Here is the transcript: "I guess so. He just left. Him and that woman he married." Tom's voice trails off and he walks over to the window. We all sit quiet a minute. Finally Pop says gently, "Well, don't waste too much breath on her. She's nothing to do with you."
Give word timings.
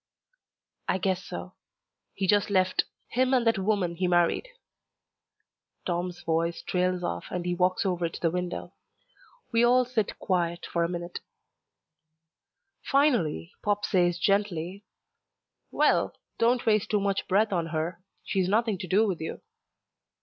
"I 0.87 0.97
guess 0.97 1.23
so. 1.23 1.53
He 2.15 2.25
just 2.25 2.49
left. 2.49 2.85
Him 3.09 3.35
and 3.35 3.45
that 3.45 3.59
woman 3.59 3.97
he 3.97 4.07
married." 4.07 4.47
Tom's 5.85 6.23
voice 6.23 6.63
trails 6.63 7.03
off 7.03 7.25
and 7.29 7.45
he 7.45 7.53
walks 7.53 7.85
over 7.85 8.09
to 8.09 8.19
the 8.19 8.31
window. 8.31 8.73
We 9.51 9.63
all 9.63 9.85
sit 9.85 10.17
quiet 10.17 10.65
a 10.73 10.87
minute. 10.87 11.19
Finally 12.81 13.53
Pop 13.61 13.85
says 13.85 14.17
gently, 14.17 14.85
"Well, 15.69 16.15
don't 16.39 16.65
waste 16.65 16.89
too 16.89 16.99
much 16.99 17.27
breath 17.27 17.53
on 17.53 17.67
her. 17.67 18.01
She's 18.23 18.49
nothing 18.49 18.79
to 18.79 18.87
do 18.87 19.05
with 19.07 19.21
you." 19.21 19.41